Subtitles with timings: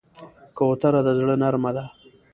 [0.57, 1.85] کوتره د زړه نرمه ده.